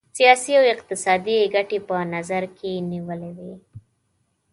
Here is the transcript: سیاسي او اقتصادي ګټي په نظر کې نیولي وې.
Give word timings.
سیاسي 0.17 0.51
او 0.59 0.65
اقتصادي 0.75 1.37
ګټي 1.55 1.79
په 1.87 1.95
نظر 2.13 2.43
کې 2.57 2.71
نیولي 2.91 3.31
وې. 3.37 3.53